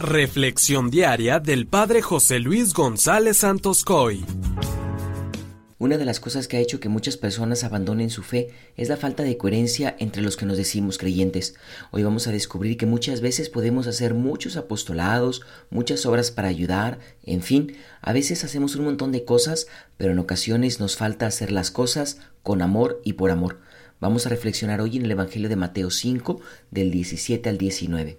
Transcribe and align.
Reflexión 0.00 0.90
diaria 0.90 1.38
del 1.38 1.66
Padre 1.68 2.02
José 2.02 2.40
Luis 2.40 2.74
González 2.74 3.38
Santos 3.38 3.84
Coy. 3.84 4.24
Una 5.78 5.98
de 5.98 6.04
las 6.04 6.18
cosas 6.18 6.48
que 6.48 6.56
ha 6.56 6.60
hecho 6.60 6.80
que 6.80 6.88
muchas 6.88 7.16
personas 7.16 7.62
abandonen 7.62 8.10
su 8.10 8.22
fe 8.22 8.48
es 8.76 8.88
la 8.88 8.96
falta 8.96 9.22
de 9.22 9.36
coherencia 9.36 9.94
entre 9.98 10.20
los 10.20 10.36
que 10.36 10.46
nos 10.46 10.56
decimos 10.56 10.98
creyentes. 10.98 11.54
Hoy 11.92 12.02
vamos 12.02 12.26
a 12.26 12.32
descubrir 12.32 12.76
que 12.76 12.86
muchas 12.86 13.20
veces 13.20 13.48
podemos 13.48 13.86
hacer 13.86 14.14
muchos 14.14 14.56
apostolados, 14.56 15.42
muchas 15.70 16.04
obras 16.06 16.32
para 16.32 16.48
ayudar, 16.48 16.98
en 17.22 17.42
fin, 17.42 17.76
a 18.02 18.12
veces 18.12 18.42
hacemos 18.44 18.74
un 18.74 18.86
montón 18.86 19.12
de 19.12 19.24
cosas, 19.24 19.68
pero 19.96 20.12
en 20.12 20.18
ocasiones 20.18 20.80
nos 20.80 20.96
falta 20.96 21.26
hacer 21.26 21.52
las 21.52 21.70
cosas 21.70 22.18
con 22.42 22.62
amor 22.62 23.00
y 23.04 23.12
por 23.14 23.30
amor. 23.30 23.60
Vamos 24.00 24.26
a 24.26 24.30
reflexionar 24.30 24.80
hoy 24.80 24.96
en 24.96 25.04
el 25.04 25.12
Evangelio 25.12 25.48
de 25.48 25.56
Mateo 25.56 25.90
5, 25.90 26.40
del 26.70 26.90
17 26.90 27.48
al 27.48 27.58
19. 27.58 28.18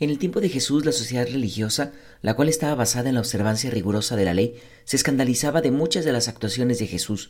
En 0.00 0.08
el 0.08 0.18
tiempo 0.18 0.40
de 0.40 0.48
Jesús, 0.48 0.86
la 0.86 0.92
sociedad 0.92 1.26
religiosa, 1.26 1.92
la 2.22 2.32
cual 2.32 2.48
estaba 2.48 2.74
basada 2.74 3.10
en 3.10 3.16
la 3.16 3.20
observancia 3.20 3.70
rigurosa 3.70 4.16
de 4.16 4.24
la 4.24 4.32
ley, 4.32 4.54
se 4.84 4.96
escandalizaba 4.96 5.60
de 5.60 5.70
muchas 5.70 6.06
de 6.06 6.12
las 6.12 6.26
actuaciones 6.26 6.78
de 6.78 6.86
Jesús, 6.86 7.28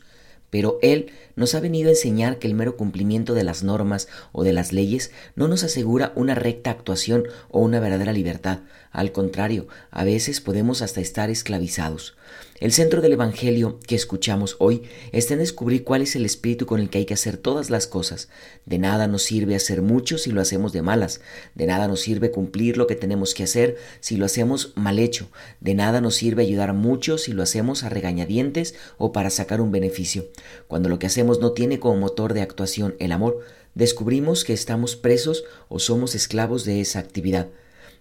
pero 0.49 0.79
Él 0.81 1.11
nos 1.35 1.53
ha 1.53 1.59
venido 1.59 1.89
a 1.89 1.91
enseñar 1.91 2.39
que 2.39 2.47
el 2.47 2.53
mero 2.53 2.77
cumplimiento 2.77 3.33
de 3.33 3.43
las 3.43 3.61
normas 3.61 4.07
o 4.31 4.45
de 4.45 4.53
las 4.53 4.71
leyes 4.71 5.11
no 5.35 5.49
nos 5.49 5.65
asegura 5.65 6.13
una 6.15 6.33
recta 6.33 6.71
actuación 6.71 7.25
o 7.49 7.59
una 7.59 7.81
verdadera 7.81 8.13
libertad. 8.13 8.59
Al 8.91 9.11
contrario, 9.11 9.67
a 9.89 10.05
veces 10.05 10.39
podemos 10.39 10.81
hasta 10.81 11.01
estar 11.01 11.29
esclavizados. 11.29 12.15
El 12.61 12.71
centro 12.73 13.01
del 13.01 13.13
Evangelio 13.13 13.79
que 13.87 13.95
escuchamos 13.95 14.55
hoy 14.59 14.83
está 15.11 15.33
en 15.33 15.39
descubrir 15.39 15.83
cuál 15.83 16.03
es 16.03 16.15
el 16.15 16.25
espíritu 16.25 16.67
con 16.67 16.79
el 16.79 16.91
que 16.91 16.99
hay 16.99 17.05
que 17.05 17.15
hacer 17.15 17.37
todas 17.37 17.71
las 17.71 17.87
cosas. 17.87 18.29
De 18.67 18.77
nada 18.77 19.07
nos 19.07 19.23
sirve 19.23 19.55
hacer 19.55 19.81
mucho 19.81 20.19
si 20.19 20.29
lo 20.29 20.41
hacemos 20.41 20.71
de 20.71 20.83
malas. 20.83 21.21
De 21.55 21.65
nada 21.65 21.87
nos 21.87 22.01
sirve 22.01 22.29
cumplir 22.29 22.77
lo 22.77 22.85
que 22.85 22.93
tenemos 22.93 23.33
que 23.33 23.45
hacer 23.45 23.77
si 23.99 24.15
lo 24.15 24.27
hacemos 24.27 24.73
mal 24.75 24.99
hecho. 24.99 25.27
De 25.59 25.73
nada 25.73 26.01
nos 26.01 26.13
sirve 26.13 26.43
ayudar 26.43 26.73
mucho 26.73 27.17
si 27.17 27.33
lo 27.33 27.41
hacemos 27.41 27.83
a 27.83 27.89
regañadientes 27.89 28.75
o 28.99 29.11
para 29.11 29.31
sacar 29.31 29.59
un 29.59 29.71
beneficio. 29.71 30.27
Cuando 30.67 30.87
lo 30.87 30.99
que 30.99 31.07
hacemos 31.07 31.39
no 31.39 31.53
tiene 31.53 31.79
como 31.79 31.97
motor 31.97 32.35
de 32.35 32.43
actuación 32.43 32.93
el 32.99 33.11
amor, 33.11 33.39
descubrimos 33.73 34.43
que 34.43 34.53
estamos 34.53 34.95
presos 34.95 35.45
o 35.67 35.79
somos 35.79 36.13
esclavos 36.13 36.63
de 36.63 36.79
esa 36.79 36.99
actividad. 36.99 37.47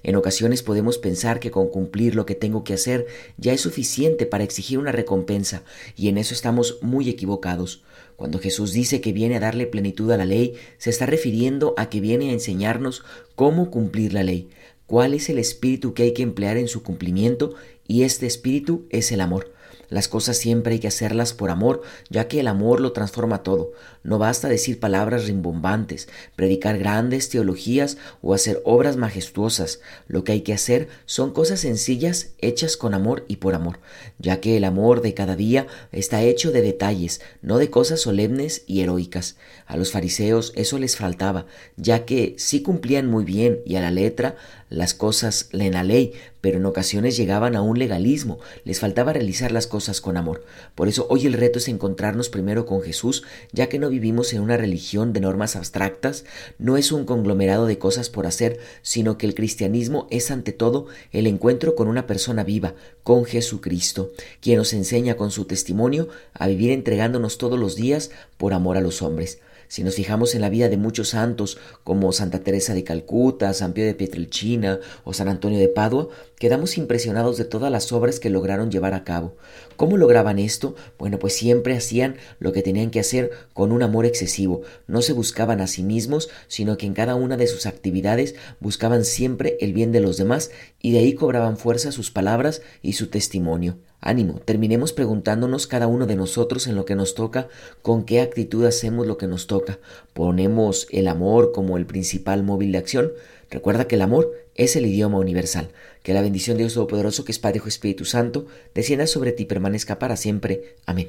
En 0.03 0.17
ocasiones 0.17 0.63
podemos 0.63 0.99
pensar 0.99 1.41
que 1.41 1.51
con 1.51 1.69
cumplir 1.69 2.15
lo 2.15 2.27
que 2.27 2.35
tengo 2.35 2.65
que 2.65 2.75
hacer 2.75 3.07
ya 3.37 3.53
es 3.53 3.61
suficiente 3.61 4.27
para 4.27 4.45
exigir 4.45 4.79
una 4.79 4.93
recompensa, 4.93 5.63
y 5.97 6.09
en 6.09 6.19
eso 6.19 6.35
estamos 6.35 6.79
muy 6.83 7.09
equivocados. 7.09 7.83
Cuando 8.17 8.39
Jesús 8.39 8.73
dice 8.73 9.01
que 9.01 9.13
viene 9.13 9.37
a 9.37 9.41
darle 9.41 9.67
plenitud 9.67 10.11
a 10.11 10.17
la 10.17 10.27
ley, 10.27 10.55
se 10.79 10.91
está 10.91 11.07
refiriendo 11.07 11.75
a 11.77 11.89
que 11.89 12.01
viene 12.01 12.31
a 12.31 12.33
enseñarnos 12.33 13.03
cómo 13.35 13.71
cumplir 13.71 14.13
la 14.13 14.23
ley, 14.23 14.49
cuál 14.87 15.15
es 15.15 15.29
el 15.29 15.39
espíritu 15.39 15.95
que 15.95 16.03
hay 16.03 16.13
que 16.13 16.23
emplear 16.23 16.57
en 16.57 16.69
su 16.69 16.83
cumplimiento, 16.83 17.55
y 17.87 18.03
este 18.03 18.27
espíritu 18.27 18.87
es 18.91 19.13
el 19.13 19.21
amor. 19.21 19.53
Las 19.91 20.07
cosas 20.07 20.39
siempre 20.39 20.75
hay 20.75 20.79
que 20.79 20.89
hacerlas 20.89 21.35
por 21.35 21.51
amor, 21.51 21.83
ya 22.09 22.29
que 22.29 22.41
el 22.41 22.47
amor 22.47 22.81
lo 22.81 22.93
transforma 22.93 23.43
todo. 23.43 23.73
No 24.05 24.19
basta 24.19 24.49
decir 24.49 24.79
palabras 24.81 25.27
rimbombantes, 25.27 26.09
predicar 26.37 26.79
grandes 26.79 27.29
teologías 27.29 27.99
o 28.23 28.33
hacer 28.33 28.63
obras 28.65 28.97
majestuosas. 28.97 29.81
Lo 30.07 30.23
que 30.23 30.33
hay 30.33 30.41
que 30.43 30.55
hacer 30.55 30.89
son 31.07 31.33
cosas 31.33 31.61
sencillas 31.61 32.31
hechas 32.39 32.77
con 32.77 32.95
amor 32.95 33.25
y 33.27 33.37
por 33.37 33.55
amor, 33.55 33.81
ya 34.19 34.41
que 34.41 34.57
el 34.57 34.65
amor 34.65 35.03
de 35.03 35.13
cada 35.13 35.35
día 35.35 35.67
está 35.91 36.23
hecho 36.23 36.53
de 36.53 36.63
detalles, 36.63 37.21
no 37.43 37.59
de 37.59 37.69
cosas 37.69 38.01
solemnes 38.01 38.63
y 38.69 38.83
heroicas. 38.83 39.37
A 39.67 39.77
los 39.77 39.91
fariseos 39.91 40.53
eso 40.55 40.79
les 40.79 40.97
faltaba, 40.97 41.47
ya 41.77 42.05
que 42.05 42.37
sí 42.39 42.63
cumplían 42.63 43.09
muy 43.09 43.25
bien 43.25 43.61
y 43.67 43.75
a 43.75 43.81
la 43.81 43.91
letra 43.91 44.37
las 44.69 44.95
cosas 44.95 45.49
en 45.53 45.73
la 45.73 45.83
ley, 45.83 46.13
pero 46.41 46.59
en 46.59 46.67
ocasiones 46.67 47.17
llegaban 47.17 47.57
a 47.57 47.63
un 47.63 47.79
legalismo, 47.79 48.39
les 48.65 48.81
faltaba 48.81 49.13
realizar 49.13 49.53
las 49.53 49.67
cosas 49.67 50.01
con 50.01 50.17
amor. 50.17 50.45
Por 50.75 50.89
eso 50.89 51.07
hoy 51.11 51.27
el 51.27 51.35
reto 51.35 51.59
es 51.59 51.69
encontrarnos 51.69 52.29
primero 52.29 52.67
con 52.67 52.83
Jesús, 52.83 53.25
ya 53.53 53.69
que 53.69 53.79
no 53.79 53.89
vivimos 53.89 54.33
en 54.33 54.41
una 54.41 54.57
religión 54.57 55.13
de 55.13 55.21
normas 55.21 55.57
abstractas, 55.57 56.25
no 56.59 56.77
es 56.77 56.93
un 56.93 57.05
conglomerado 57.05 57.67
de 57.67 57.79
cosas 57.79 58.11
por 58.11 58.27
hacer, 58.27 58.59
sino 58.83 59.19
que 59.19 59.27
el 59.27 59.35
cristianismo 59.35 60.07
es 60.11 60.31
ante 60.31 60.53
todo 60.53 60.87
el 61.13 61.27
encuentro 61.27 61.75
con 61.75 61.89
una 61.89 62.07
persona 62.07 62.45
viva, 62.45 62.75
con 63.03 63.25
Jesucristo, 63.25 64.11
quien 64.41 64.59
nos 64.59 64.73
enseña 64.73 65.17
con 65.17 65.31
su 65.31 65.45
testimonio 65.45 66.09
a 66.33 66.47
vivir 66.47 66.71
entregándonos 66.71 67.39
todos 67.39 67.59
los 67.59 67.77
días 67.77 68.11
por 68.37 68.53
amor 68.55 68.77
a 68.77 68.81
los 68.81 69.03
hombres. 69.03 69.39
Si 69.71 69.85
nos 69.85 69.95
fijamos 69.95 70.35
en 70.35 70.41
la 70.41 70.49
vida 70.49 70.69
de 70.69 70.77
muchos 70.77 71.11
santos 71.11 71.57
como 71.85 72.11
Santa 72.11 72.41
Teresa 72.41 72.75
de 72.75 72.83
Calcuta, 72.83 73.55
San 73.55 73.73
Pío 73.73 73.85
de 73.85 73.95
Pietrelcina 73.95 74.81
o 75.05 75.13
San 75.13 75.29
Antonio 75.29 75.61
de 75.61 75.69
Padua, 75.69 76.09
quedamos 76.41 76.77
impresionados 76.77 77.37
de 77.37 77.45
todas 77.45 77.71
las 77.71 77.93
obras 77.93 78.19
que 78.19 78.31
lograron 78.31 78.73
llevar 78.73 78.95
a 78.95 79.05
cabo. 79.05 79.37
¿Cómo 79.77 79.97
lograban 79.97 80.41
esto? 80.41 80.75
Bueno, 80.99 81.21
pues 81.21 81.37
siempre 81.37 81.77
hacían 81.77 82.17
lo 82.41 82.53
que 82.53 82.63
tenían 82.63 82.91
que 82.91 82.99
hacer 82.99 83.31
con 83.53 83.71
un 83.71 83.85
amor 83.85 84.07
excesivo. 84.07 84.63
No 84.89 85.03
se 85.03 85.13
buscaban 85.13 85.61
a 85.61 85.69
sí 85.69 85.85
mismos, 85.85 86.31
sino 86.49 86.77
que 86.77 86.87
en 86.87 86.95
cada 86.95 87.15
una 87.15 87.37
de 87.37 87.47
sus 87.47 87.67
actividades 87.67 88.35
buscaban 88.59 89.05
siempre 89.05 89.57
el 89.61 89.73
bien 89.73 89.93
de 89.93 90.01
los 90.01 90.17
demás 90.17 90.51
y 90.83 90.91
de 90.91 90.99
ahí 90.99 91.15
cobraban 91.15 91.57
fuerza 91.57 91.93
sus 91.93 92.11
palabras 92.11 92.61
y 92.83 92.95
su 92.95 93.07
testimonio. 93.07 93.79
Ánimo, 94.01 94.41
terminemos 94.45 94.93
preguntándonos 94.93 95.67
cada 95.67 95.87
uno 95.87 96.07
de 96.07 96.17
nosotros 96.17 96.67
en 96.67 96.75
lo 96.75 96.85
que 96.85 96.95
nos 96.95 97.15
toca, 97.15 97.49
con 97.83 98.05
qué 98.05 98.21
actitud 98.21 98.65
hacemos 98.65 99.07
lo 99.07 99.19
que 99.19 99.27
nos 99.27 99.47
toca. 99.47 99.79
¿Ponemos 100.15 100.87
el 100.91 101.09
amor 101.09 101.53
como 101.53 101.77
el 101.77 101.87
principal 101.87 102.43
móvil 102.43 102.73
de 102.73 102.79
acción? 102.79 103.13
Recuerda 103.51 103.87
que 103.87 103.97
el 103.97 104.03
amor 104.03 104.31
es 104.55 104.77
el 104.77 104.87
idioma 104.87 105.19
universal. 105.19 105.71
Que 106.03 106.15
la 106.15 106.23
bendición 106.23 106.57
de 106.57 106.65
Dios 106.65 106.75
Todopoderoso, 106.75 107.25
que 107.25 107.33
es 107.33 107.39
Padre 107.39 107.61
y 107.65 107.69
Espíritu 107.69 108.05
Santo, 108.05 108.47
descienda 108.75 109.07
sobre 109.07 109.33
ti 109.33 109.43
y 109.43 109.47
permanezca 109.47 109.99
para 109.99 110.17
siempre. 110.17 110.77
Amén. 110.87 111.09